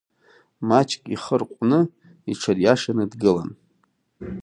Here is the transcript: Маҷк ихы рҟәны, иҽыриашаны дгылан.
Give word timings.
Маҷк 0.67 1.03
ихы 1.15 1.35
рҟәны, 1.41 1.79
иҽыриашаны 2.31 3.05
дгылан. 3.11 3.49